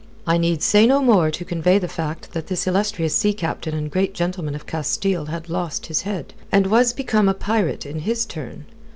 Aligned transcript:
I 0.25 0.39
need 0.39 0.63
say 0.63 0.87
no 0.87 0.99
more 0.99 1.29
to 1.29 1.45
convey 1.45 1.77
the 1.77 1.87
fact 1.87 2.31
that 2.31 2.47
this 2.47 2.65
illustrious 2.65 3.13
sea 3.13 3.33
captain 3.33 3.75
and 3.75 3.91
great 3.91 4.15
gentleman 4.15 4.55
of 4.55 4.65
Castile 4.65 5.25
had 5.25 5.47
lost 5.47 5.85
his 5.85 6.01
head, 6.01 6.33
and 6.51 6.65
was 6.65 6.91
become 6.91 7.29
a 7.29 7.35
pirate 7.35 7.85
in 7.85 7.99
his 7.99 8.25
turn. 8.25 8.65